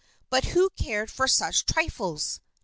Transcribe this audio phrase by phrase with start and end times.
[0.31, 2.39] But who cared for such trifles?